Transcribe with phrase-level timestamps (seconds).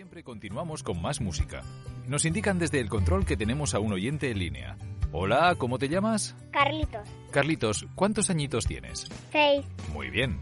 [0.00, 1.62] Siempre continuamos con más música.
[2.06, 4.78] Nos indican desde el control que tenemos a un oyente en línea.
[5.12, 6.34] Hola, ¿cómo te llamas?
[6.52, 7.06] Carlitos.
[7.30, 9.10] Carlitos, ¿cuántos añitos tienes?
[9.30, 9.62] Seis.
[9.92, 10.40] Muy bien.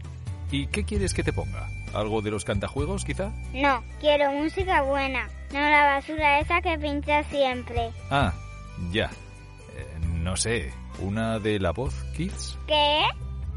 [0.49, 1.67] ¿Y qué quieres que te ponga?
[1.93, 3.33] ¿Algo de los cantajuegos, quizá?
[3.53, 5.27] No, quiero música buena.
[5.51, 7.91] No la basura esa que pincha siempre.
[8.09, 8.33] Ah,
[8.93, 9.09] ya.
[9.75, 12.57] Eh, no sé, ¿una de la voz, Kids?
[12.65, 13.01] ¿Qué?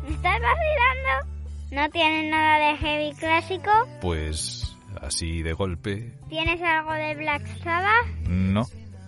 [0.02, 1.30] ¿Me estás vacilando?
[1.70, 3.70] ¿No tienes nada de heavy clásico?
[4.00, 6.12] Pues así de golpe.
[6.28, 8.06] ¿Tienes algo de Black Sabbath?
[8.28, 8.62] No,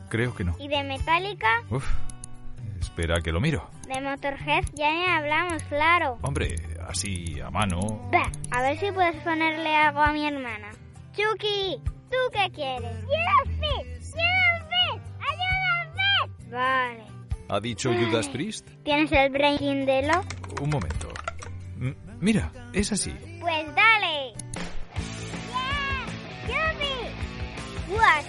[0.09, 0.55] creo que no.
[0.59, 1.49] ¿Y de Metallica?
[1.71, 1.87] Uf,
[2.81, 3.69] espera que lo miro.
[3.89, 6.19] De Motorhead ya ni hablamos, claro.
[6.23, 6.55] Hombre,
[6.89, 7.79] así a mano.
[8.13, 10.71] Va, a ver si puedes ponerle algo a mi hermana.
[11.13, 12.97] Chucky, ¿tú qué quieres?
[13.05, 14.15] ¡Judas Priest!
[14.15, 15.07] ¡Judas Priest!
[15.21, 16.51] ¡Ayúdame!
[16.51, 17.05] Vale.
[17.49, 18.67] ¿Ha dicho Judas Priest?
[18.85, 20.23] ¿Tienes el Breaking de lo?
[20.63, 21.09] Un momento.
[21.79, 23.13] M- mira, es así.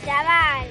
[0.06, 0.68] Chaval!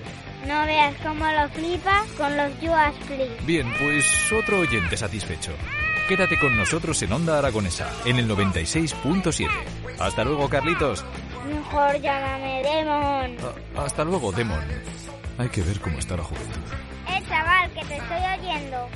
[0.46, 3.46] No veas cómo lo flipa con los Judas Priest.
[3.46, 5.52] Bien, pues otro oyente satisfecho.
[6.08, 9.48] Quédate con nosotros en Onda Aragonesa, en el 96.7.
[9.98, 11.02] Hasta luego, Carlitos.
[11.46, 13.36] Mejor llámame Demon.
[13.77, 14.62] A- hasta luego, Demon.
[15.38, 16.60] Hay que ver cómo está la juventud.
[17.08, 18.88] Eh, chaval, que te estoy oyendo.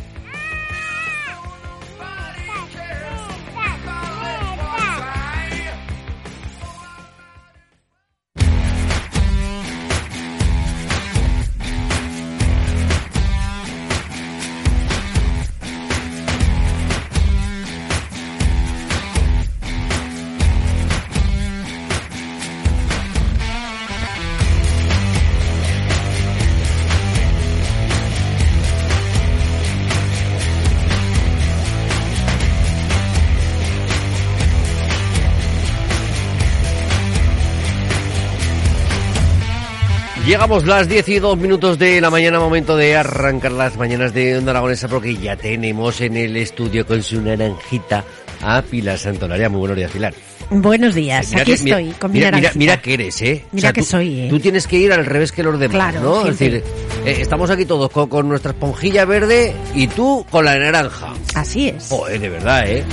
[40.29, 44.37] Llegamos las 10 y 2 minutos de la mañana, momento de arrancar las mañanas de
[44.37, 48.05] Onda Aragonesa porque ya tenemos en el estudio con su naranjita
[48.43, 49.49] a Pilar Santolaria.
[49.49, 50.13] Muy buenos días, Pilar.
[50.51, 53.45] Buenos días, Mira aquí que- mira- estoy con mi mira, mira, que eres, ¿eh?
[53.53, 54.27] Mira que tú, soy, ¿eh?
[54.29, 56.21] Tú tienes que ir al revés que los demás, Claro, ¿no?
[56.27, 56.63] Es decir,
[57.07, 61.15] eh, estamos aquí todos con, con nuestra esponjilla verde y tú con la naranja.
[61.35, 61.87] Así es.
[61.89, 62.85] Joder, de verdad, ¿eh?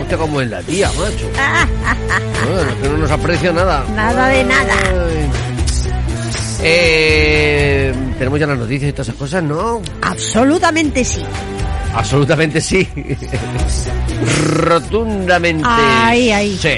[0.00, 1.30] Hostia, como es la tía, macho.
[2.82, 3.84] Que no nos aprecia nada.
[3.94, 4.74] Nada de nada.
[4.90, 5.51] Ay.
[6.64, 9.82] Eh, tenemos ya las noticias y todas esas cosas, ¿no?
[10.00, 11.22] Absolutamente sí.
[11.94, 12.88] Absolutamente sí.
[14.46, 15.64] Rotundamente.
[15.66, 16.56] Ay, ay.
[16.56, 16.68] Sí.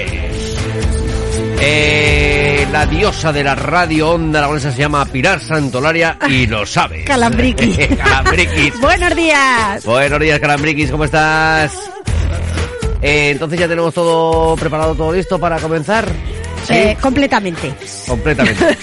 [1.61, 7.05] Eh, la diosa de la radio onda aragonesa se llama Pilar Santolaria y lo sabe.
[7.05, 7.71] Calambriqui.
[7.97, 8.79] Calambriquis.
[8.81, 9.85] Buenos días.
[9.85, 11.71] Buenos días, Calambriquis, ¿cómo estás?
[13.01, 16.05] Eh, entonces ya tenemos todo preparado, todo listo para comenzar.
[16.65, 17.73] Sí, Eh, completamente.
[18.07, 18.65] completamente.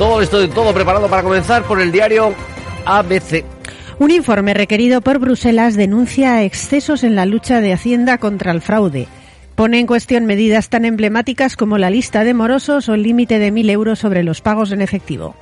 [0.00, 2.32] Todo esto, todo preparado para comenzar por el diario
[2.86, 3.44] ABC.
[3.98, 9.08] Un informe requerido por Bruselas denuncia excesos en la lucha de Hacienda contra el fraude.
[9.56, 13.52] Pone en cuestión medidas tan emblemáticas como la lista de morosos o el límite de
[13.52, 15.34] 1.000 euros sobre los pagos en efectivo.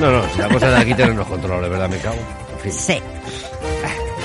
[0.00, 2.16] No, no, si la cosa de aquí tenernos control, de verdad, me cago.
[2.54, 2.98] En fin, Sí.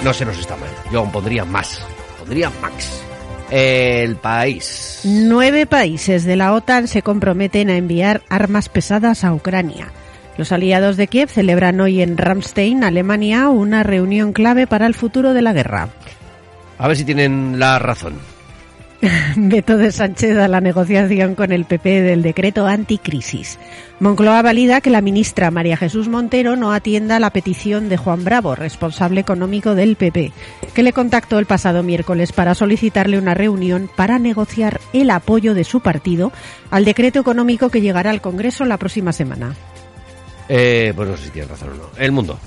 [0.03, 0.69] no se nos está mal.
[0.91, 1.79] Yo aún pondría más.
[2.17, 3.03] Pondría max.
[3.51, 5.01] El país.
[5.03, 9.91] Nueve países de la OTAN se comprometen a enviar armas pesadas a Ucrania.
[10.37, 15.33] Los aliados de Kiev celebran hoy en Ramstein, Alemania, una reunión clave para el futuro
[15.33, 15.89] de la guerra.
[16.77, 18.30] A ver si tienen la razón.
[19.35, 23.57] Veto de Sánchez a la negociación con el PP del decreto anticrisis.
[23.99, 28.55] Moncloa valida que la ministra María Jesús Montero no atienda la petición de Juan Bravo,
[28.55, 30.31] responsable económico del PP,
[30.73, 35.63] que le contactó el pasado miércoles para solicitarle una reunión para negociar el apoyo de
[35.63, 36.31] su partido
[36.69, 39.55] al decreto económico que llegará al Congreso la próxima semana.
[40.47, 41.83] Eh, no sé si tienes razón o no.
[41.97, 42.37] El mundo.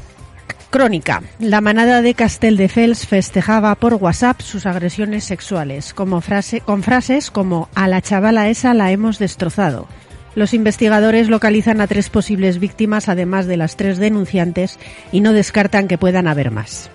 [0.75, 1.23] Crónica.
[1.38, 7.69] La manada de Castelldefels festejaba por WhatsApp sus agresiones sexuales, como frase, con frases como
[7.76, 9.87] a la chavala esa la hemos destrozado.
[10.35, 14.81] Los investigadores localizan a tres posibles víctimas, además de las tres denunciantes,
[15.12, 16.91] y no descartan que puedan haber más.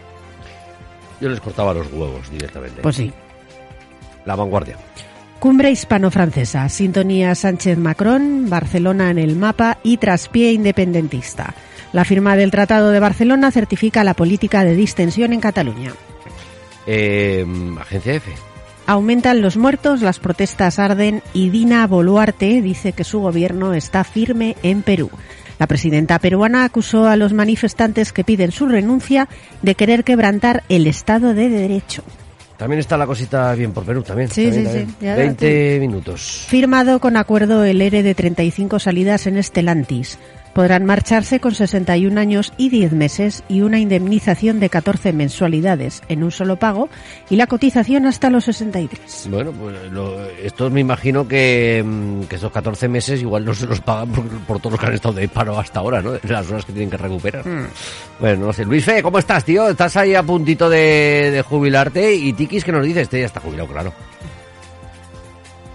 [1.21, 2.81] Yo les cortaba los huevos directamente.
[2.81, 3.13] Pues sí.
[4.25, 4.75] La vanguardia.
[5.39, 11.53] Cumbre hispano-francesa, sintonía Sánchez-Macron, Barcelona en el mapa y traspié independentista.
[11.91, 15.93] La firma del Tratado de Barcelona certifica la política de distensión en Cataluña.
[16.85, 17.45] Eh,
[17.79, 18.31] Agencia F.
[18.85, 24.55] Aumentan los muertos, las protestas arden y Dina Boluarte dice que su gobierno está firme
[24.63, 25.11] en Perú.
[25.59, 29.27] La presidenta peruana acusó a los manifestantes que piden su renuncia
[29.61, 32.03] de querer quebrantar el Estado de Derecho.
[32.57, 34.29] También está la cosita bien por Perú, también.
[34.29, 34.89] Sí, también, sí, también.
[34.89, 35.05] sí.
[35.05, 36.45] Ya 20 minutos.
[36.49, 40.17] Firmado con acuerdo el ERE de 35 salidas en Estelantis.
[40.59, 46.21] Podrán marcharse con 61 años y 10 meses y una indemnización de 14 mensualidades en
[46.21, 46.89] un solo pago
[47.29, 49.29] y la cotización hasta los 63.
[49.31, 53.67] Bueno, pues lo, estos me imagino que, mm, que esos 14 meses igual no se
[53.67, 56.15] los pagan por, por todos los que han estado de paro hasta ahora, ¿no?
[56.27, 57.45] Las horas que tienen que recuperar.
[58.19, 58.65] Bueno, no sé.
[58.65, 59.69] Luis Fe, ¿cómo estás, tío?
[59.69, 62.99] Estás ahí a puntito de, de jubilarte y Tikis, ¿qué nos dice?
[62.99, 63.93] Este ya está jubilado, claro.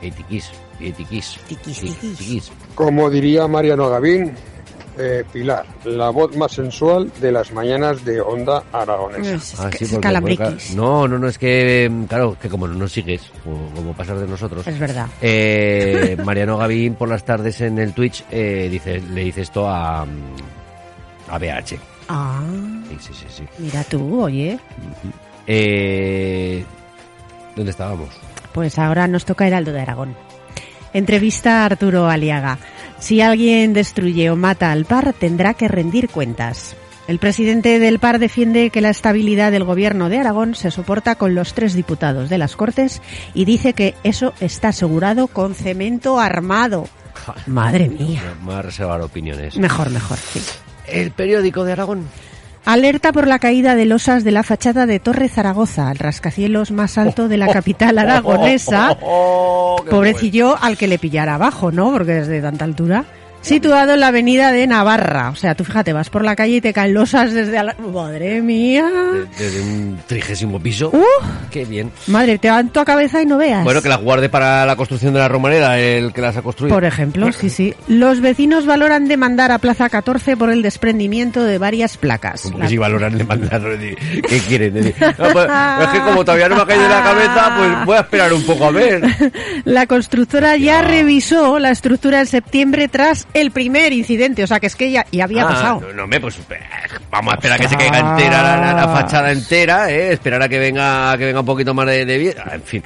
[0.02, 1.38] Y Tikis, y Tikis.
[1.48, 2.18] Tiquis, Sí, tiquis.
[2.18, 2.52] Tikis.
[2.74, 4.34] Como diría Mariano Gavín,
[4.98, 9.34] eh, Pilar, la voz más sensual de las mañanas de Onda Aragonesa.
[9.34, 12.48] Es, Ah, que- sí, es porque- porque- no, no, no, es que, mm, claro, que
[12.48, 14.66] como no nos sigues, como, como pasar de nosotros.
[14.66, 15.06] Es verdad.
[15.20, 20.02] Eh, Mariano Gavín por las tardes en el Twitch eh, dice, le dice esto a,
[20.02, 21.78] a BH.
[22.08, 22.40] Ah,
[22.90, 23.44] Sí, sí, sí, sí.
[23.58, 24.58] mira tú, oye.
[25.46, 26.64] Eh,
[27.56, 28.08] ¿Dónde estábamos?
[28.52, 30.16] Pues ahora nos toca Heraldo de Aragón.
[30.92, 32.58] Entrevista a Arturo Aliaga.
[33.04, 36.74] Si alguien destruye o mata al par, tendrá que rendir cuentas.
[37.06, 41.34] El presidente del par defiende que la estabilidad del gobierno de Aragón se soporta con
[41.34, 43.02] los tres diputados de las Cortes
[43.34, 46.88] y dice que eso está asegurado con cemento armado.
[47.44, 48.22] Madre mía.
[48.40, 49.58] Me voy a reservar opiniones.
[49.58, 50.16] Mejor, mejor.
[50.16, 50.40] sí.
[50.86, 52.08] El periódico de Aragón.
[52.64, 56.96] Alerta por la caída de losas de la fachada de Torre Zaragoza, el rascacielos más
[56.96, 58.96] alto de la capital aragonesa.
[59.02, 61.92] Oh, Pobrecillo al que le pillara abajo, ¿no?
[61.92, 63.04] Porque desde tanta altura.
[63.44, 65.30] Situado en la avenida de Navarra.
[65.30, 67.62] O sea, tú fíjate, vas por la calle y te caen losas desde...
[67.92, 68.86] Madre mía.
[69.38, 70.90] Desde un trigésimo piso.
[70.92, 71.02] Uh.
[71.50, 71.92] Qué bien.
[72.06, 73.62] Madre, te van tu cabeza y no veas.
[73.64, 76.74] Bueno, que las guarde para la construcción de la romanera, el que las ha construido.
[76.74, 77.74] Por ejemplo, sí, sí.
[77.86, 82.42] Los vecinos valoran demandar a Plaza 14 por el desprendimiento de varias placas.
[82.42, 84.74] Como La- que si valoran de mandar, ¿qué quieren?
[84.74, 84.82] No,
[85.32, 85.46] pues,
[85.82, 88.32] es que como todavía no me ha caído en la cabeza, pues voy a esperar
[88.32, 89.02] un poco a ver.
[89.64, 94.42] La constructora ya revisó la estructura en septiembre tras el primer incidente.
[94.42, 95.80] O sea, que es que ya, ya había Ah, pasado.
[95.80, 96.42] No, no, me, pues eh,
[97.10, 100.40] vamos a esperar a que se caiga entera la, la- la fachada entera, eh, esperar
[100.42, 102.34] a que venga, que venga un poquito más de, de.
[102.42, 102.82] Ah, En fin,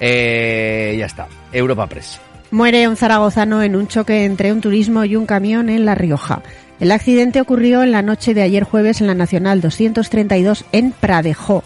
[0.00, 1.28] eh, ya está.
[1.52, 2.20] Europa Press.
[2.50, 6.42] Muere un zaragozano en un choque entre un turismo y un camión en La Rioja.
[6.80, 11.62] El accidente ocurrió en la noche de ayer jueves en la Nacional 232 en Pradejó.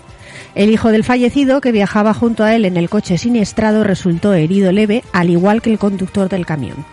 [0.57, 4.73] El hijo del fallecido, que viajaba junto a él en el coche siniestrado, resultó herido
[4.73, 6.85] leve, al igual que el conductor del camión.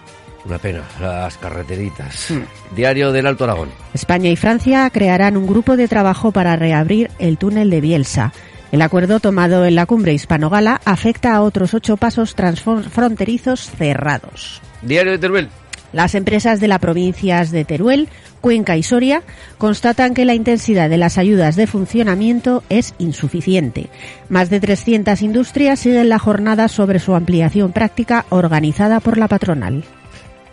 [0.46, 2.34] Una pena, las carreteritas.
[2.76, 3.70] Diario del Alto Aragón.
[3.94, 8.34] España y Francia crearán un grupo de trabajo para reabrir el túnel de Bielsa.
[8.72, 14.62] El acuerdo tomado en la cumbre hispano-gala afecta a otros ocho pasos transfronterizos cerrados.
[14.82, 15.50] Diario de Teruel.
[15.94, 18.08] Las empresas de las provincias de Teruel,
[18.40, 19.24] Cuenca y Soria
[19.58, 23.90] constatan que la intensidad de las ayudas de funcionamiento es insuficiente.
[24.30, 29.84] Más de 300 industrias siguen la jornada sobre su ampliación práctica organizada por la patronal.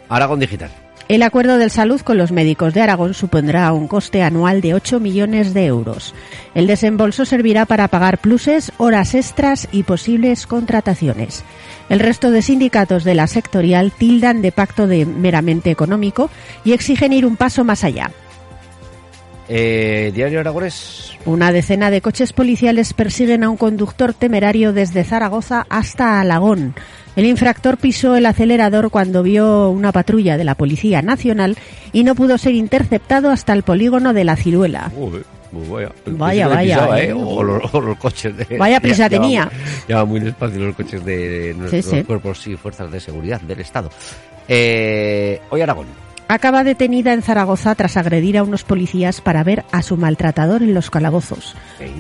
[0.09, 0.71] Aragón Digital.
[1.09, 5.01] El acuerdo del salud con los médicos de Aragón supondrá un coste anual de 8
[5.01, 6.15] millones de euros.
[6.55, 11.45] El desembolso servirá para pagar pluses, horas extras y posibles contrataciones.
[11.89, 16.29] El resto de sindicatos de la sectorial tildan de pacto de meramente económico
[16.63, 18.11] y exigen ir un paso más allá.
[19.49, 21.17] Eh, Diario Aragonés.
[21.25, 26.75] Una decena de coches policiales persiguen a un conductor temerario desde Zaragoza hasta Alagón.
[27.19, 31.57] El infractor pisó el acelerador cuando vio una patrulla de la Policía Nacional
[31.93, 34.93] y no pudo ser interceptado hasta el polígono de la Ciruela.
[35.51, 37.13] Pues vaya, Vaya, pisaba, eh.
[37.13, 38.57] O, los, o los coches de...
[38.57, 39.51] Vaya prisa ya- tenía.
[39.89, 42.05] Ya muy despacio los coches de nuestros sí.
[42.05, 43.91] cuerpos y fuerzas de seguridad del Estado.
[44.47, 45.87] Eh, hoy Aragón.
[46.29, 50.75] Acaba detenida en Zaragoza tras agredir a unos policías para ver a su maltratador en
[50.75, 51.57] los calabozos.
[51.81, 51.91] Ey.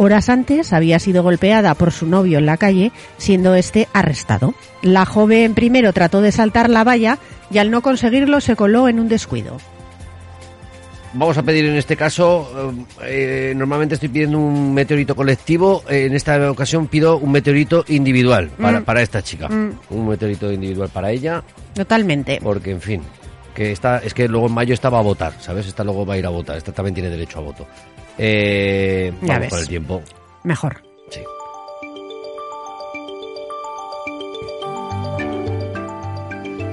[0.00, 4.54] Horas antes había sido golpeada por su novio en la calle, siendo este arrestado.
[4.80, 7.18] La joven primero trató de saltar la valla
[7.50, 9.56] y al no conseguirlo se coló en un descuido.
[11.14, 16.14] Vamos a pedir en este caso, eh, normalmente estoy pidiendo un meteorito colectivo, eh, en
[16.14, 18.84] esta ocasión pido un meteorito individual para, Mm.
[18.84, 19.48] para esta chica.
[19.48, 19.70] Mm.
[19.90, 21.42] Un meteorito individual para ella,
[21.74, 22.38] Totalmente.
[22.40, 23.00] porque en fin,
[23.52, 25.66] que esta, es que luego en mayo esta va a votar, ¿sabes?
[25.66, 27.66] Esta luego va a ir a votar, esta también tiene derecho a voto.
[28.18, 29.50] Eh, Ya vamos ves.
[29.50, 30.02] con el tiempo.
[30.44, 30.82] Mejor.
[31.10, 31.20] Sí.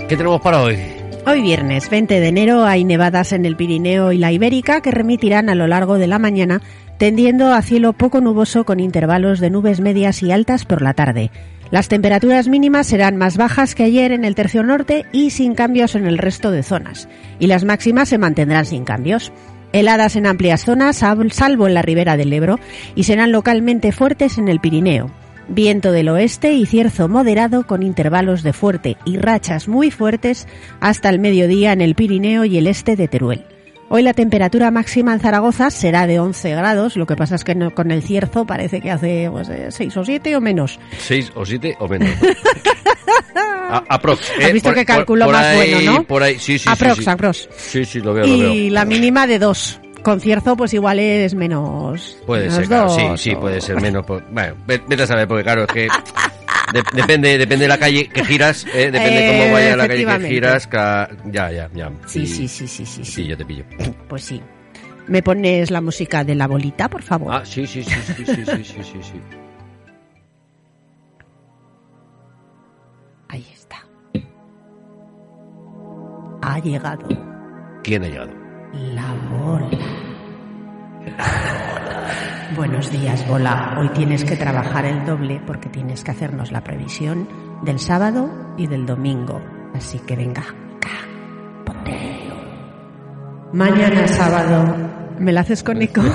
[0.07, 0.77] ¿Qué tenemos para hoy?
[1.25, 5.49] Hoy viernes 20 de enero hay nevadas en el Pirineo y la Ibérica que remitirán
[5.49, 6.61] a lo largo de la mañana,
[6.99, 11.31] tendiendo a cielo poco nuboso con intervalos de nubes medias y altas por la tarde.
[11.71, 15.95] Las temperaturas mínimas serán más bajas que ayer en el tercio norte y sin cambios
[15.95, 17.09] en el resto de zonas.
[17.39, 19.33] Y las máximas se mantendrán sin cambios.
[19.79, 22.59] Heladas en amplias zonas, sal- salvo en la ribera del Ebro,
[22.95, 25.11] y serán localmente fuertes en el Pirineo.
[25.47, 30.47] Viento del oeste y cierzo moderado con intervalos de fuerte y rachas muy fuertes
[30.79, 33.45] hasta el mediodía en el Pirineo y el este de Teruel.
[33.87, 37.53] Hoy la temperatura máxima en Zaragoza será de 11 grados, lo que pasa es que
[37.53, 40.79] no- con el cierzo parece que hace pues, 6 o 7 o menos.
[40.97, 42.09] ¿Seis o siete o menos?
[43.35, 44.31] A- aprox.
[44.43, 46.03] Has visto qué cálculo más ahí- bueno, ¿no?
[46.03, 47.09] Por ahí, sí, sí, aprox, sí, sí.
[47.09, 47.49] aprox.
[47.57, 48.53] Sí, sí, lo veo, lo veo.
[48.53, 49.81] Y la mínima de 2.
[50.03, 52.17] Con cierzo pues igual es menos...
[52.27, 54.05] Puede menos ser, claro, sí, dos sí, o- puede ser menos.
[54.05, 55.87] por- Bueno, ve- vete a saber, porque claro, es que
[56.73, 60.05] de- depende, depende de la calle que giras, eh, depende de cómo vaya la calle
[60.05, 61.09] que giras, ya,
[61.51, 61.91] ya, ya.
[62.05, 63.25] Sí, sí, sí, sí, sí, Sí, sí.
[63.25, 63.63] yo te pillo.
[64.07, 64.39] Pues sí.
[65.07, 67.33] ¿Me pones la música de la bolita, por favor?
[67.33, 69.19] Ah, sí, sí, sí, sí, sí, sí, sí, sí,
[76.47, 77.07] Ha llegado
[77.83, 78.31] ¿Quién ha llegado?
[78.73, 79.69] la bola.
[82.55, 83.77] Buenos días, bola.
[83.79, 87.27] Hoy tienes que trabajar el doble porque tienes que hacernos la previsión
[87.63, 89.41] del sábado y del domingo.
[89.73, 91.07] Así que venga, acá,
[91.65, 92.29] ponte.
[93.53, 94.75] Mañana sábado.
[95.17, 96.01] ¿Me la haces con eco?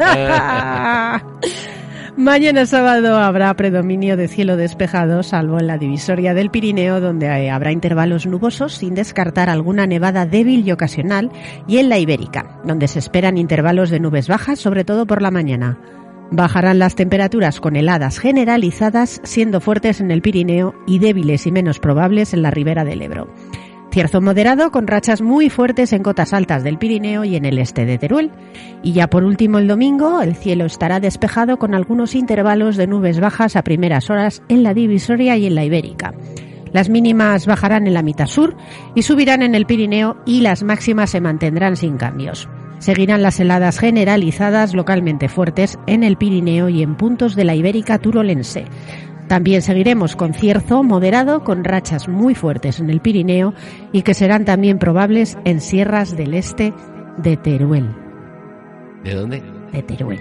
[2.20, 7.50] Mañana sábado habrá predominio de cielo despejado, salvo en la divisoria del Pirineo, donde eh,
[7.50, 11.32] habrá intervalos nubosos, sin descartar alguna nevada débil y ocasional,
[11.66, 15.30] y en la Ibérica, donde se esperan intervalos de nubes bajas, sobre todo por la
[15.30, 15.78] mañana.
[16.30, 21.78] Bajarán las temperaturas con heladas generalizadas, siendo fuertes en el Pirineo y débiles y menos
[21.78, 23.28] probables en la ribera del Ebro.
[23.90, 27.84] Cierzo moderado con rachas muy fuertes en cotas altas del Pirineo y en el este
[27.84, 28.30] de Teruel.
[28.84, 33.18] Y ya por último el domingo el cielo estará despejado con algunos intervalos de nubes
[33.18, 36.14] bajas a primeras horas en la divisoria y en la ibérica.
[36.72, 38.56] Las mínimas bajarán en la mitad sur
[38.94, 42.48] y subirán en el Pirineo y las máximas se mantendrán sin cambios.
[42.78, 47.98] Seguirán las heladas generalizadas localmente fuertes en el Pirineo y en puntos de la ibérica
[47.98, 48.66] turolense.
[49.30, 53.54] También seguiremos con cierzo moderado con rachas muy fuertes en el Pirineo
[53.92, 56.74] y que serán también probables en sierras del este
[57.16, 57.94] de Teruel.
[59.04, 59.40] ¿De dónde?
[59.72, 60.18] De Teruel.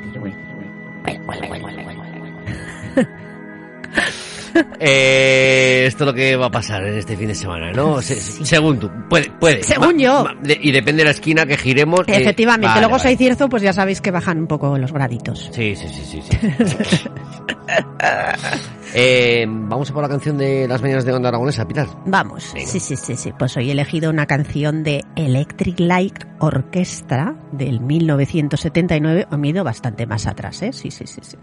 [4.79, 8.01] Eh, esto es lo que va a pasar en este fin de semana, ¿no?
[8.03, 9.63] Se- según tú, puede, puede.
[9.63, 10.25] Según yo.
[10.43, 12.01] de- y depende de la esquina que giremos.
[12.01, 13.01] eh, Efectivamente, vale, luego vale.
[13.01, 15.49] si hay cierzo, pues ya sabéis que bajan un poco los graditos.
[15.51, 16.21] Sí, sí, sí, sí.
[16.21, 17.09] sí.
[18.95, 21.87] Eh, vamos a por la canción de las mañanas de Onda Aragonesa, Pilar.
[22.05, 22.67] Vamos, Venga.
[22.67, 23.31] sí, sí, sí, sí.
[23.37, 29.27] Pues hoy he elegido una canción de Electric Light Orchestra del 1979.
[29.31, 30.73] He ido bastante más atrás, ¿eh?
[30.73, 31.37] Sí, sí, sí, sí.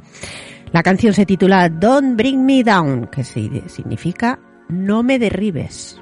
[0.72, 6.00] La canción se titula Don't Bring Me Down, que significa No me derribes.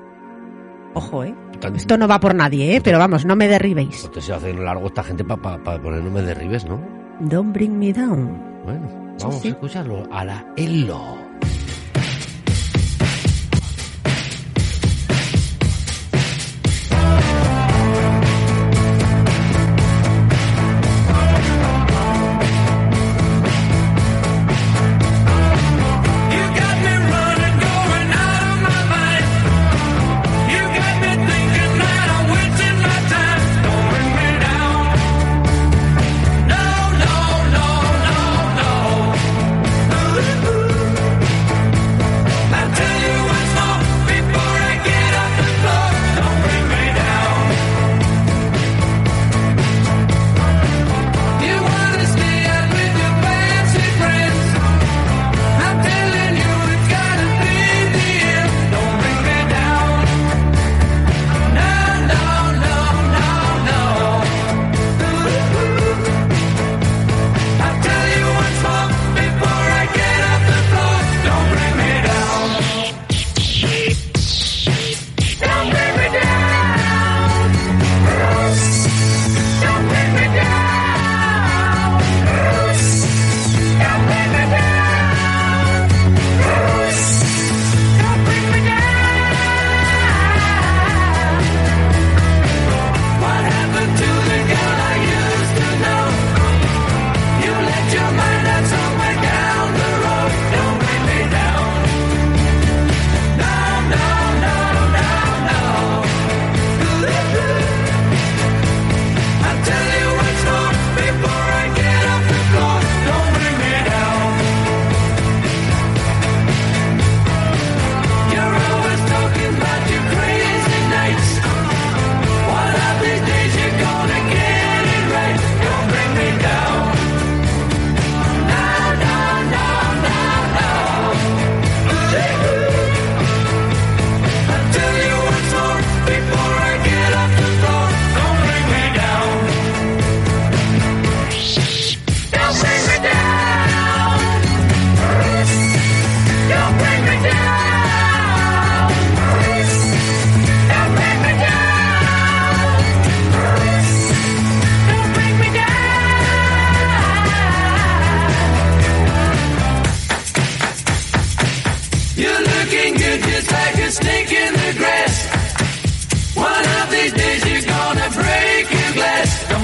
[0.95, 1.35] Ojo, ¿eh?
[1.75, 2.81] Esto no va por nadie, ¿eh?
[2.83, 4.05] Pero vamos, no me derribéis.
[4.05, 6.81] Entonces se hace largo esta gente para poner no me derribes, ¿no?
[7.21, 8.63] Don't Bring Me Down.
[8.65, 9.49] Bueno, Sí, vamos sí.
[9.49, 10.09] a escucharlo.
[10.13, 11.17] A la Elo.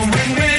[0.01, 0.50] win, win.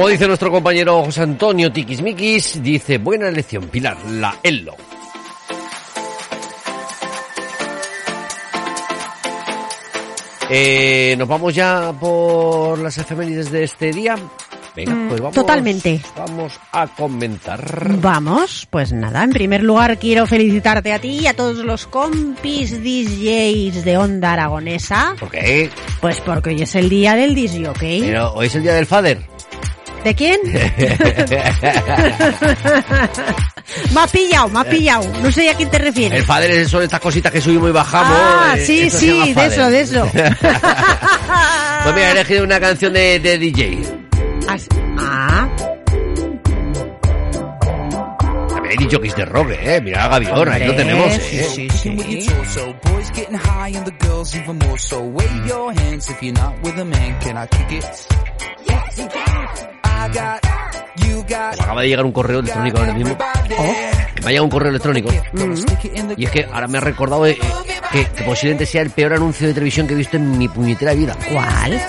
[0.00, 4.74] Como dice nuestro compañero José Antonio Tiquismiquis, dice, buena elección, Pilar, la Ello.
[10.48, 14.16] Eh, Nos vamos ya por las efemérides de este día.
[14.74, 15.34] Venga, Mm, pues vamos.
[15.34, 16.00] totalmente.
[16.16, 17.60] Vamos a comentar.
[18.00, 22.82] Vamos, pues nada, en primer lugar quiero felicitarte a ti y a todos los compis
[22.82, 25.70] DJs de Onda Aragonesa, ¿Por qué?
[26.00, 27.78] pues porque hoy es el día del DJ, ¿ok?
[27.80, 29.29] Pero hoy es el día del Father.
[30.04, 30.40] ¿De quién?
[33.92, 36.18] me ha pillado, me ha pillado, no sé a quién te refieres.
[36.20, 38.16] El Father es son estas cositas que subimos y bajamos.
[38.18, 40.10] Ah, eh, sí, esto sí, de eso, de eso.
[41.82, 43.78] Pues mira, he elegido una canción de, de DJ.
[44.48, 44.66] As-
[44.98, 45.48] Ah,
[48.50, 49.80] También he dicho que es de rock, eh.
[49.82, 51.68] Mira, Gavión, ahí lo tenemos, sí, eh.
[51.70, 52.50] sí, With your sí.
[61.60, 63.16] Acaba de llegar un correo electrónico ahora mismo.
[63.58, 63.74] Oh.
[64.14, 65.08] Que me ha llegado un correo electrónico.
[65.10, 67.38] The Y es que ahora me ha recordado eh,
[67.92, 70.92] que, que posiblemente sea el peor anuncio de televisión que he visto en mi puñetera
[70.94, 71.16] vida.
[71.32, 71.80] ¿Cuál?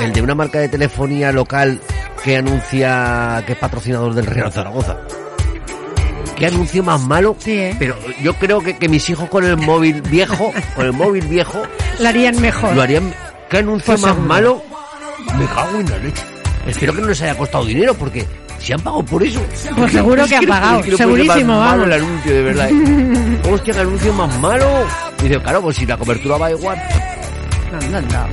[0.00, 1.80] El de una marca de telefonía local
[2.22, 4.96] que anuncia que es patrocinador del Real Zaragoza.
[6.36, 7.34] Qué anuncio más malo.
[7.40, 7.74] Sí, ¿eh?
[7.80, 11.60] Pero yo creo que, que mis hijos con el móvil viejo, con el móvil viejo,
[11.98, 12.74] Lo harían mejor.
[12.76, 13.12] lo harían.
[13.50, 14.28] ¿Qué anuncio Pues más seguro.
[14.28, 14.62] malo?
[15.36, 16.22] Me cago en la leche.
[16.66, 18.26] Espero que no les haya costado dinero porque
[18.58, 19.40] si han pagado por eso.
[19.76, 21.86] Pues seguro que han pagado, segurísimo, vamos.
[21.86, 22.70] el anuncio, de verdad.
[22.70, 23.40] ¿eh?
[23.50, 24.66] Hostia, qué anuncio más malo.
[25.20, 26.78] Y dice, claro, pues si la cobertura va igual.
[27.72, 28.26] No, no, no.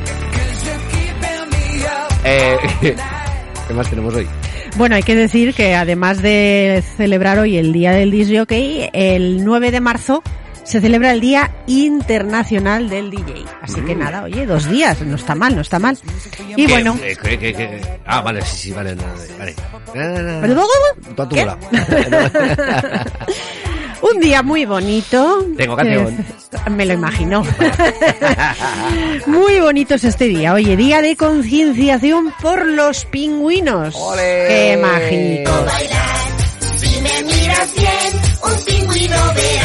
[2.23, 2.57] Eh,
[3.67, 4.27] ¿Qué más tenemos hoy?
[4.77, 8.51] Bueno, hay que decir que además de celebrar hoy el Día del DJ, OK,
[8.93, 10.21] el 9 de marzo
[10.65, 13.45] se celebra el Día Internacional del DJ.
[13.61, 15.97] Así que nada, oye, dos días, no está mal, no está mal.
[16.57, 16.71] Y ¿Qué?
[16.73, 17.81] bueno, Eh, ¿qué- qué- qué?
[18.05, 18.95] Ah, vale, sí, sí, vale.
[19.39, 19.55] vale.
[21.15, 21.57] Bola.
[24.01, 25.45] un día muy bonito.
[25.57, 26.17] Tengo canción.
[26.17, 27.43] Que- Me lo imagino.
[29.27, 30.53] muy bonito es este día.
[30.53, 33.95] Oye, día de concienciación por los pingüinos.
[33.95, 34.45] ¡Ole!
[34.47, 35.71] ¡Qué mágicos!
[36.75, 39.64] Si me miras bien, un pingüino verás.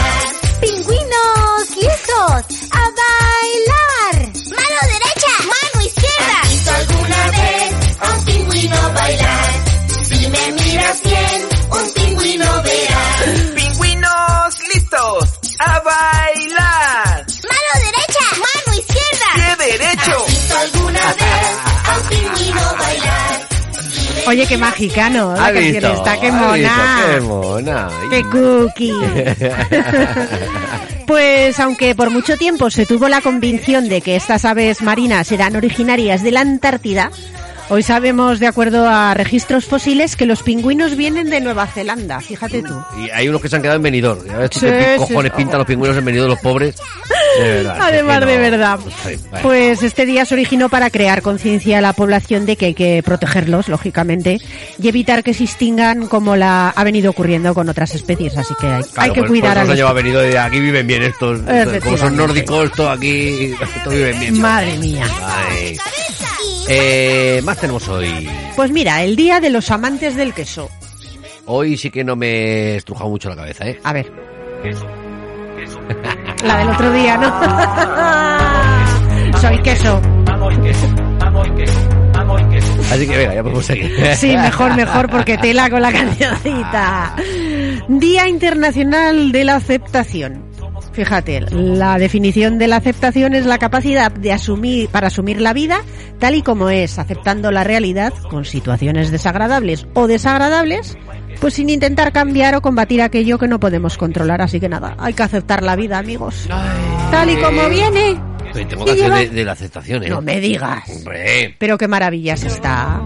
[2.21, 4.17] ¡A bailar!
[4.51, 5.33] ¡Mano derecha!
[5.41, 6.37] ¡Mano izquierda!
[6.43, 9.51] ¿Has visto alguna vez a un pingüino bailar?
[10.05, 13.23] Si me miras bien, un pingüino verás.
[13.55, 15.31] Pingüinos listos
[15.61, 17.27] a bailar.
[17.49, 18.27] ¡Mano derecha!
[18.37, 19.29] ¡Mano izquierda!
[19.35, 20.17] ¡Pie derecho!
[20.21, 21.57] ¿Has visto alguna vez
[21.87, 23.49] a un pingüino bailar?
[24.27, 25.93] Oye, qué magicano la ¿Has canción visto?
[25.95, 26.55] está, qué ¿Has mona.
[26.55, 27.15] visto?
[27.15, 27.89] ¡Qué mona!
[28.11, 28.93] ¡Qué cookie!
[31.11, 35.57] Pues aunque por mucho tiempo se tuvo la convicción de que estas aves marinas eran
[35.57, 37.11] originarias de la Antártida,
[37.69, 42.63] hoy sabemos, de acuerdo a registros fósiles, que los pingüinos vienen de Nueva Zelanda, fíjate
[42.63, 42.81] tú.
[42.97, 44.25] Y hay unos que se han quedado en Benidorm.
[44.25, 44.99] Ya ves tú Sí, qué sí.
[44.99, 46.77] cojones pintan los pingüinos en Benidorm, los pobres.
[47.39, 47.79] De verdad.
[47.81, 48.79] Además de verdad.
[49.05, 49.39] Sí, bueno.
[49.43, 53.03] Pues este día se originó para crear conciencia a la población de que hay que
[53.05, 54.41] protegerlos, lógicamente,
[54.83, 58.37] y evitar que se extingan como la ha venido ocurriendo con otras especies.
[58.37, 60.61] Así que hay, Claro, hay que pues- cuidar por a los lleva venido de aquí
[60.61, 61.41] viven bien estos.
[61.49, 64.41] estos- como son nórdicos, esto aquí, esto viven bien.
[64.41, 65.07] Madre mía.
[65.23, 65.77] Ay.
[66.69, 68.29] Eh, más tenemos hoy.
[68.57, 70.69] Pues mira, el día de los amantes del queso.
[71.47, 73.81] Hoy sí que no me he estrujado mucho la cabeza, ¿eh?
[73.83, 74.07] A ver.
[76.45, 77.31] La del otro día, ¿no?
[79.39, 80.01] Soy queso.
[82.91, 84.17] Así que venga, ya podemos seguir.
[84.17, 87.15] Sí, mejor, mejor, porque tela con la cancioncita.
[87.89, 90.50] Día Internacional de la Aceptación.
[91.01, 95.81] Fíjate, la definición de la aceptación es la capacidad de asumir, para asumir la vida
[96.19, 100.99] tal y como es, aceptando la realidad con situaciones desagradables o desagradables,
[101.41, 104.43] pues sin intentar cambiar o combatir aquello que no podemos controlar.
[104.43, 106.47] Así que nada, hay que aceptar la vida, amigos.
[107.11, 108.21] Tal y como viene.
[108.53, 110.11] Tengo que hacer de, de la aceptación, ¿eh?
[110.11, 110.83] No me digas.
[110.87, 111.57] Hombre.
[111.59, 113.01] Pero qué maravillas está.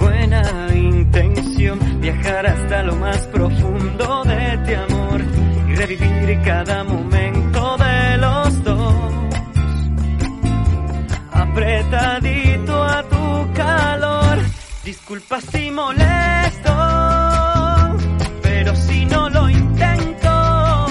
[0.00, 0.42] Buena
[0.74, 4.93] intención, viajar hasta lo más profundo de ti
[5.74, 8.94] revivir cada momento de los dos.
[11.32, 14.38] Apretadito a tu calor,
[14.84, 16.74] disculpa si molesto,
[18.42, 20.86] pero si no lo intento,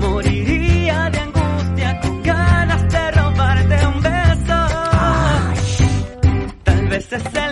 [0.00, 4.68] moriría de angustia con ganas de robarte un beso.
[6.64, 7.51] Tal vez es el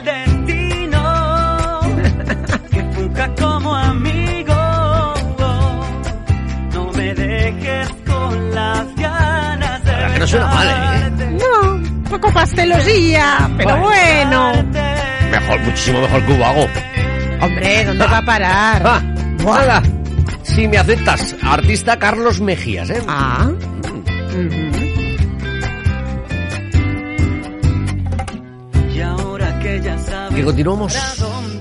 [10.31, 11.39] suena mal, ¿eh?
[11.41, 12.09] No.
[12.09, 14.53] poco pastelosilla, pero bueno.
[15.31, 16.67] Mejor, muchísimo mejor que Ubago.
[17.43, 18.83] Hombre, ¿dónde va a parar?
[18.85, 19.03] Ah,
[19.45, 19.83] nada.
[20.43, 23.03] Si me aceptas, artista Carlos Mejías, ¿eh?
[23.09, 23.51] Ah.
[28.95, 30.99] Y ahora que ya sabes Que continuamos.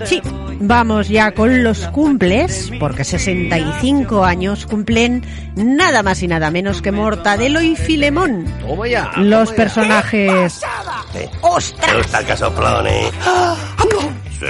[0.06, 0.22] Sí,
[0.60, 5.24] vamos ya con los cumples, porque 65 años cumplen
[5.60, 8.46] nada más y nada menos que Mortadelo y Filemón.
[8.62, 9.12] Toma ya.
[9.18, 10.62] Los personajes...
[11.42, 11.92] ¡Ostras!
[11.92, 13.12] Me gusta el casoplón, ¿eh?
[14.40, 14.46] Sí.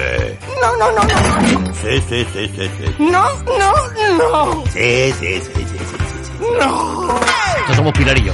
[0.62, 1.74] No, no, no, no.
[1.74, 2.96] Sí, sí, sí, sí, sí.
[3.00, 3.74] No, no,
[4.20, 4.64] no.
[4.66, 5.86] Sí, sí, sí, sí, sí,
[6.24, 6.46] sí.
[6.60, 7.08] No.
[7.08, 8.34] Nosotros somos Pilarillo.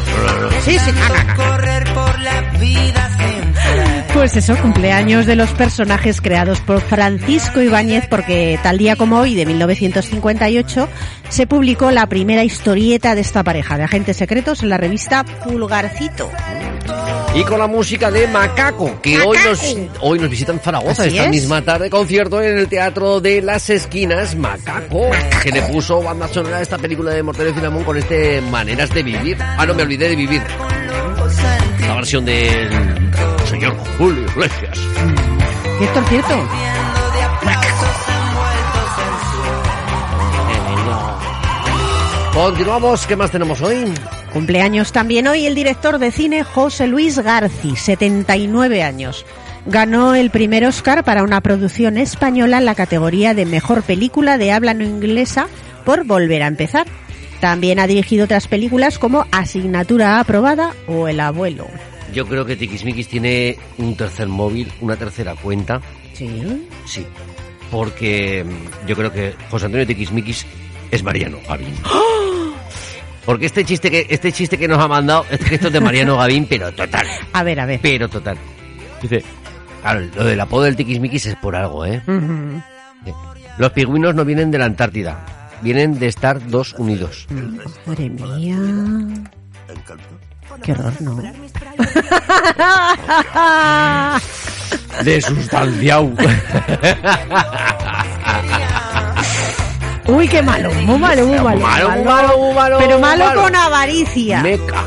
[0.64, 0.92] Sí, sí.
[1.38, 3.10] Correr por la vida.
[4.14, 9.36] Pues eso, cumpleaños de los personajes creados por Francisco Ibáñez, porque tal día como hoy,
[9.36, 10.88] de 1958,
[11.30, 16.32] se publicó la primera historieta de esta pareja de agentes secretos en la revista Pulgarcito.
[17.36, 21.10] Y con la música de Macaco, que hoy nos, hoy nos visita en Zaragoza, Así
[21.18, 21.30] esta es.
[21.32, 25.10] misma tarde, concierto en el Teatro de las Esquinas, Macaco,
[25.44, 28.90] que le puso banda sonora a esta película de Mortadelo y Filemón con este Maneras
[28.92, 29.38] de Vivir.
[29.42, 30.42] Ah, no, me olvidé de vivir.
[31.96, 32.70] Versión del
[33.50, 34.78] señor Julio Iglesias.
[35.78, 36.50] Cierto, cierto.
[42.34, 43.94] Continuamos, ¿qué más tenemos hoy?
[44.34, 49.26] Cumpleaños también hoy el director de cine José Luis Garci, 79 años.
[49.66, 54.52] Ganó el primer Oscar para una producción española en la categoría de Mejor Película de
[54.52, 55.48] Habla no Inglesa
[55.86, 56.86] por Volver a Empezar.
[57.46, 61.68] También ha dirigido otras películas como Asignatura Aprobada o El Abuelo.
[62.12, 65.80] Yo creo que Tiquismiquis tiene un tercer móvil, una tercera cuenta.
[66.14, 66.28] Sí.
[66.88, 67.06] Sí.
[67.70, 70.44] Porque mm, yo creo que José Antonio Tiquismiquis
[70.90, 71.76] es Mariano Gavín.
[73.28, 75.82] Porque este chiste que este chiste que nos ha mandado es que esto es de
[75.82, 77.06] Mariano Gavín, pero total.
[77.32, 77.80] A ver, a ver.
[77.80, 78.40] Pero total.
[79.04, 79.24] Dice,
[79.84, 82.02] claro, lo del apodo del Tiquismiquis es por algo, ¿eh?
[83.60, 87.28] Los pingüinos no vienen de la Antártida, vienen de estar dos unidos.
[87.86, 88.58] Madre mía.
[90.64, 91.18] Qué horror, ¿no?
[95.04, 96.16] De sustanciau.
[100.08, 101.60] Uy, qué malo, muy malo, muy malo.
[101.60, 103.42] malo, muy malo, muy malo, Pero malo, malo.
[103.42, 104.42] con avaricia.
[104.42, 104.84] Meca.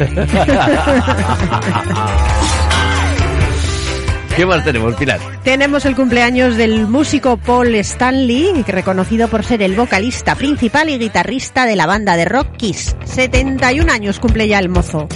[4.36, 5.20] ¿Qué más tenemos, Pilar?
[5.42, 11.66] Tenemos el cumpleaños del músico Paul Stanley, reconocido por ser el vocalista principal y guitarrista
[11.66, 12.96] de la banda de rock Kiss.
[13.04, 15.08] 71 años cumple ya el mozo.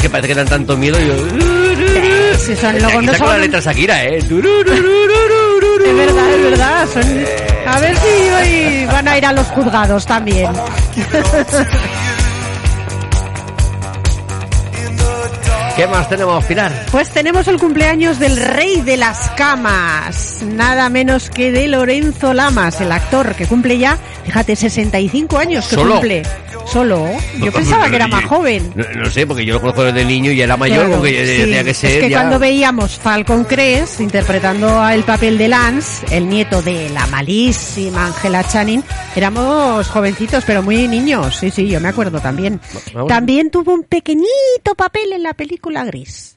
[0.00, 0.98] Que parece que dan tanto miedo.
[1.00, 1.14] Yo...
[2.38, 4.18] Si son, luego no con la letra Shakira, ¿eh?
[4.18, 6.88] Es verdad, es verdad.
[6.92, 7.02] Son...
[7.66, 10.50] A ver si hoy van a ir a los juzgados también.
[15.78, 16.72] ¿Qué más tenemos, Pilar?
[16.90, 22.80] Pues tenemos el cumpleaños del rey de las camas, nada menos que de Lorenzo Lamas,
[22.80, 25.92] el actor que cumple ya, fíjate, 65 años que ¿Solo?
[25.92, 26.24] cumple.
[26.72, 27.08] Solo.
[27.42, 28.72] Yo pensaba que era más joven.
[28.74, 31.40] No, no sé, porque yo lo conozco desde niño y era mayor, Claro, porque sí.
[31.42, 32.18] tenía que ser Es que ya...
[32.20, 38.44] cuando veíamos Falcon Crest interpretando el papel de Lance, el nieto de la malísima Angela
[38.44, 38.84] Channing,
[39.16, 41.36] éramos jovencitos, pero muy niños.
[41.36, 42.60] Sí, sí, yo me acuerdo también.
[42.92, 43.08] vamos.
[43.08, 46.36] También tuvo un pequeñito papel en la película Gris.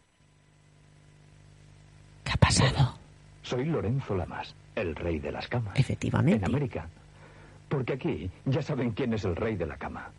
[2.23, 2.95] ¿Qué ha pasado?
[3.43, 5.77] Soy Lorenzo Lamas, el rey de las camas.
[5.77, 6.37] Efectivamente.
[6.37, 6.87] En América.
[7.67, 10.09] Porque aquí ya saben quién es el rey de la cama.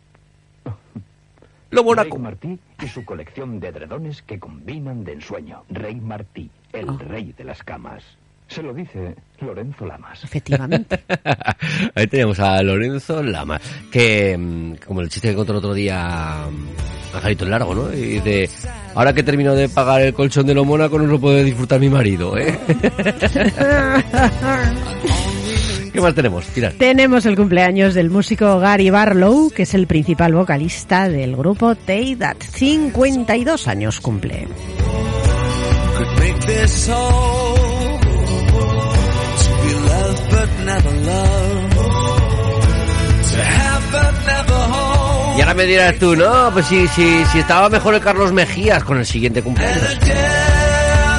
[1.71, 5.63] Lo Rey Martí y su colección de edredones que combinan de ensueño.
[5.69, 6.97] Rey Martí, el Ah.
[7.07, 8.03] rey de las camas.
[8.47, 10.23] Se lo dice Lorenzo Lamas.
[10.23, 11.03] Efectivamente.
[11.95, 13.59] Ahí teníamos a Lorenzo Lama,
[13.91, 17.91] que mm, como el chiste que contó el otro día mm, Angelito el Largo, ¿no?
[17.93, 18.49] Y dice,
[18.93, 21.89] ahora que termino de pagar el colchón de lo Mónaco no lo puede disfrutar mi
[21.89, 22.59] marido, ¿eh?
[25.93, 26.45] ¿Qué más tenemos?
[26.45, 26.73] Pilar.
[26.73, 32.15] Tenemos el cumpleaños del músico Gary Barlow, que es el principal vocalista del grupo Take
[32.17, 32.37] That.
[32.51, 34.47] 52 años cumple.
[45.35, 48.83] Y ahora me dirás tú, no, pues si, si, si estaba mejor el Carlos Mejías
[48.83, 49.99] con el siguiente cumpleaños.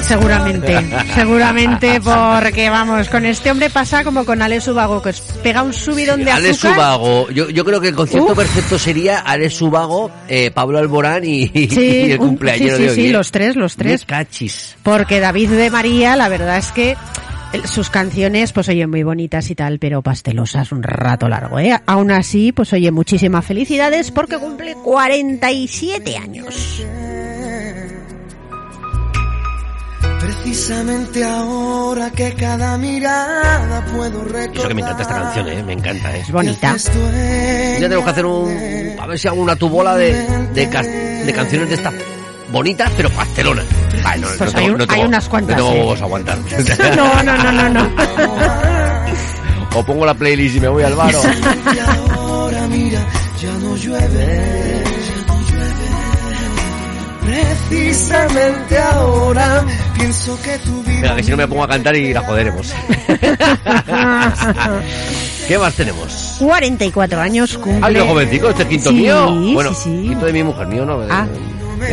[0.06, 0.76] Seguramente,
[1.14, 5.12] seguramente porque vamos, con este hombre pasa como con Ale Subago, que
[5.42, 6.44] pega un subidón de azúcar.
[6.44, 8.36] Ale Subago, yo, yo creo que el concierto Uf.
[8.38, 12.88] perfecto sería Ale Subago, eh, Pablo Alborán y, y Sí, el un- cumpleañero sí, de
[12.90, 13.04] sí, hoy.
[13.06, 13.12] sí, ¿eh?
[13.12, 14.02] los tres, los tres.
[14.02, 14.76] Me cachis.
[14.82, 16.96] Porque David de María, la verdad es que
[17.54, 21.80] el- sus canciones, pues oye, muy bonitas y tal, pero pastelosas un rato largo, ¿eh?
[21.86, 26.84] Aún así, pues oye, muchísimas felicidades porque cumple 47 años.
[30.48, 34.54] Precisamente ahora que cada mirada puedo recordar.
[34.58, 35.62] Eso que me encanta esta canción, ¿eh?
[35.62, 36.20] Me encanta, ¿eh?
[36.20, 36.76] Es bonita.
[36.76, 38.96] Ya tenemos que hacer un...
[39.00, 40.12] A ver si hago una tubola de,
[40.52, 41.94] de, canciones de estas
[42.52, 43.64] bonitas, pero pastelonas.
[44.04, 45.98] Ay, no, Pues no hay tengo- un- no tengo- hay unas cuantas, No tengo ¿eh?
[45.98, 46.38] a aguantar.
[46.94, 47.90] No, no, no, no, no.
[49.76, 51.14] o pongo la playlist y me voy al bar.
[52.18, 53.00] ahora mira,
[53.40, 54.73] ya no llueve.
[57.34, 59.64] Precisamente ahora
[59.96, 61.00] pienso que tu vida.
[61.00, 62.68] Venga, que si no me pongo a cantar y la joderemos.
[65.48, 66.36] ¿Qué más tenemos?
[66.38, 67.86] 44 años cumple.
[67.86, 69.30] Ay, qué jovencico, este es quinto Sí, mío.
[69.52, 70.02] Bueno, sí, sí.
[70.08, 71.00] quinto de mi mujer, mío no.
[71.10, 71.26] Ah.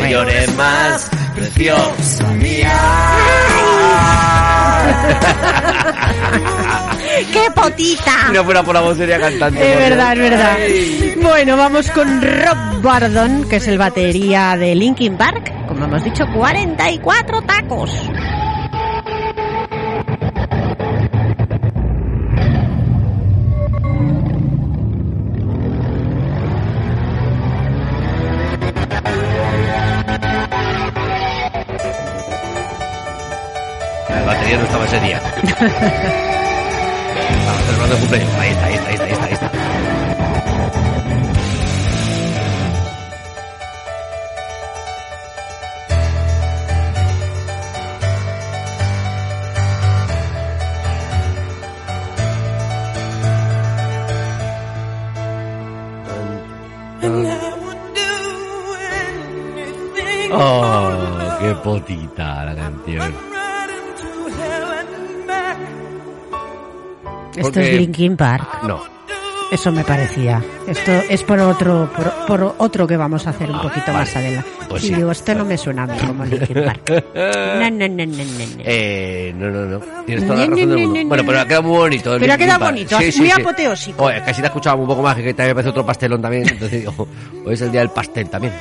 [0.08, 2.24] Llores más, preciosa
[7.32, 8.26] ¡Qué potita!
[8.28, 9.60] Si no fuera por la voz sería cantante.
[9.60, 10.56] Es verdad, es verdad.
[10.58, 11.14] Ay.
[11.22, 15.52] Bueno, vamos con Rob Bardon, que es el batería de Linkin Park.
[15.68, 17.90] Como hemos dicho, 44 tacos.
[34.08, 36.38] La batería no estaba ese día.
[37.92, 38.34] Estaba celebrando el cumpleaños.
[38.38, 39.50] Ahí está, ahí está, ahí está, ahí está, ahí está.
[60.34, 63.31] Oh, qué potita la canción.
[67.46, 68.48] Esto es Linkin Park.
[68.64, 68.92] No.
[69.50, 70.42] Eso me parecía.
[70.66, 73.98] Esto es por otro, por, por otro que vamos a hacer un poquito vale.
[73.98, 74.48] más adelante.
[74.66, 74.94] Pues y sí.
[74.94, 77.04] digo, esto no me suena a mí como Linkin Park.
[77.14, 78.62] No, no, no, no, no.
[78.64, 79.78] Eh, no, no, no.
[80.06, 81.00] Tienes toda la razón del mundo.
[81.02, 81.26] no, Bueno, no.
[81.28, 82.16] pero ha quedado muy bonito.
[82.18, 82.72] Pero ha quedado Park.
[82.72, 84.04] bonito, muy apoteósico.
[84.04, 86.42] Oye, casi la escuchaba un poco más, que también me parece otro pastelón también.
[86.48, 87.06] Entonces digo,
[87.44, 88.54] hoy es el día del pastel también.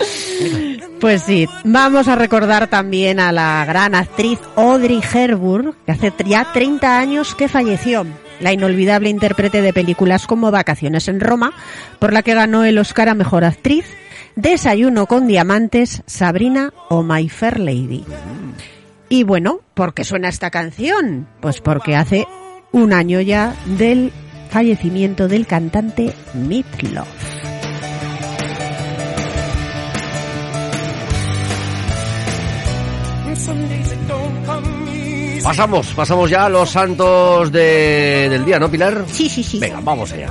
[1.00, 6.52] Pues sí, vamos a recordar también a la gran actriz Audrey Hepburn, que hace ya
[6.52, 8.06] 30 años que falleció.
[8.42, 11.54] La inolvidable intérprete de películas como Vacaciones en Roma,
[12.00, 13.86] por la que ganó el Oscar a Mejor Actriz,
[14.36, 18.04] Desayuno con Diamantes, Sabrina o My Fair Lady.
[19.10, 21.28] Y bueno, ¿por qué suena esta canción?
[21.42, 22.28] Pues porque hace
[22.72, 24.12] un año ya del
[24.50, 27.42] fallecimiento del cantante Meatloaf.
[35.44, 39.06] Pasamos, pasamos ya a los santos de- del día, ¿no, Pilar?
[39.08, 39.60] Sí, sí, sí.
[39.60, 40.30] Venga, vamos allá.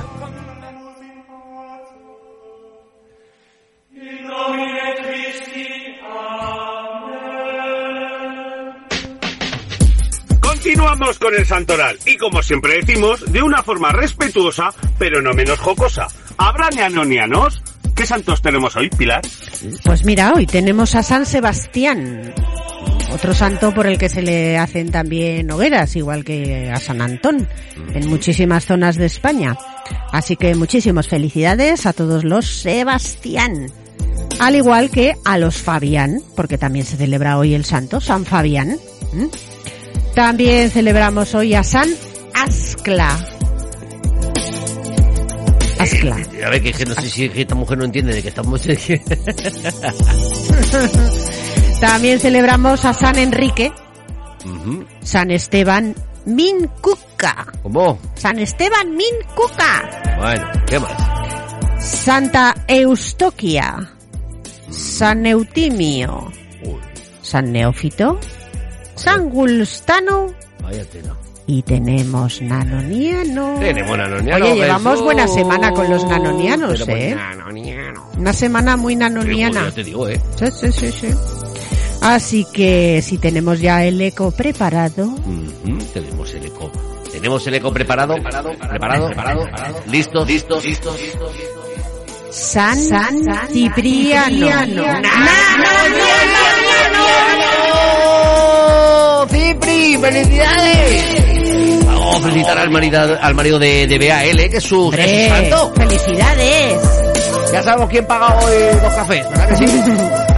[10.41, 14.69] Continuamos con el santoral y como siempre decimos, de una forma respetuosa,
[14.99, 16.07] pero no menos jocosa.
[16.37, 17.61] ¿Habrá neanonianos?
[17.95, 19.21] ¿Qué santos tenemos hoy, Pilar?
[19.83, 22.33] Pues mira, hoy tenemos a San Sebastián,
[23.11, 27.47] otro santo por el que se le hacen también hogueras, igual que a San Antón,
[27.93, 29.57] en muchísimas zonas de España.
[30.11, 33.71] Así que muchísimas felicidades a todos los Sebastián.
[34.39, 38.77] Al igual que a los Fabián, porque también se celebra hoy el santo, San Fabián.
[40.15, 41.89] También celebramos hoy a San
[42.33, 43.27] Ascla.
[45.79, 46.17] Ascla.
[46.45, 48.61] A ver, que, no sé si esta mujer no entiende de que estamos...
[51.81, 53.71] También celebramos a San Enrique.
[55.01, 57.47] San Esteban Mincuca.
[57.63, 57.97] ¿Cómo?
[58.13, 60.15] San Esteban Mincuca.
[60.19, 60.91] Bueno, ¿qué más?
[61.83, 63.93] Santa Eustoquia.
[64.69, 66.31] San Eutimio.
[67.23, 68.19] San Neófito.
[68.93, 70.27] San Gulstano.
[70.61, 71.15] Vaya tela.
[71.47, 73.55] Y tenemos nanoniano.
[73.59, 77.15] Tenemos nanoniano, Oye, llevamos buena semana con los nanonianos, Pero pues ¿eh?
[77.15, 78.07] nanoniano.
[78.17, 79.65] Una semana muy nanoniana.
[79.65, 80.21] Ya te digo, ¿eh?
[80.37, 81.07] Sí, sí, sí, sí.
[82.01, 86.71] Así que si tenemos ya el eco preparado, Ujú, Tenemos el eco.
[87.11, 89.45] Tenemos el eco preparado, preparado, preparado, preparado,
[89.87, 91.31] listo, listo, listo, listo.
[92.31, 92.77] San,
[93.51, 94.47] Cipriano.
[97.91, 99.97] ¡Bravo, Cipri!
[99.97, 101.85] ¡Felicidades!
[101.85, 105.09] Vamos a felicitar al marido, al marido de, de BAL, que es su, que es
[105.09, 105.73] su Hombre, santo.
[105.75, 106.79] ¡Felicidades!
[107.51, 109.65] Ya sabemos quién paga hoy los cafés, ¿verdad que sí?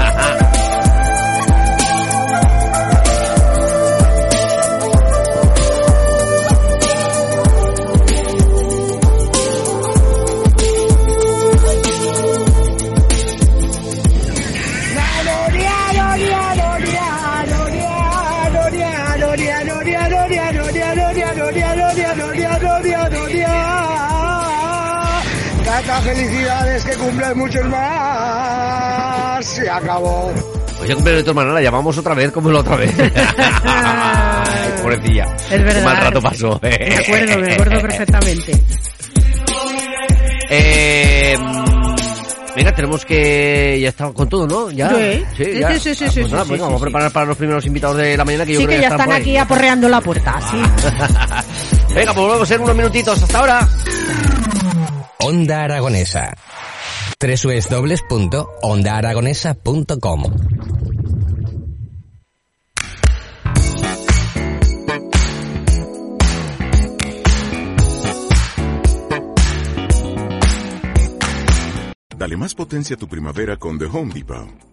[27.14, 29.46] cumples muchos más.
[29.46, 30.32] Se acabó.
[30.82, 32.94] Hoy se cumple de tu hermana, la llamamos otra vez como la otra vez.
[33.64, 35.26] Ay, pobrecilla.
[35.50, 35.74] Es verdad.
[35.80, 36.60] Qué mal rato pasó.
[36.62, 38.64] Me acuerdo, me acuerdo perfectamente.
[40.50, 41.38] Eh,
[42.56, 43.80] venga, tenemos que...
[43.82, 44.72] Ya está con todo, ¿no?
[44.72, 44.90] ¿Ya?
[44.90, 45.24] Sí.
[45.38, 45.72] Sí, ya.
[45.80, 46.82] sí, sí, sí, Ah, sí, pues nada, sí, pues sí, vamos sí.
[46.82, 48.90] a preparar para los primeros invitados de la mañana que yo Sí, creo que ya
[48.90, 49.38] están por aquí ahí.
[49.38, 50.58] aporreando la puerta, sí.
[51.96, 53.24] Venga, pues volvemos en unos minutitos.
[53.24, 53.68] Hasta ahora.
[55.20, 56.34] Onda Aragonesa.
[57.24, 60.24] www.ondaaragonesa.com
[72.18, 74.73] Dale más potencia a tu primavera con The Home Depot.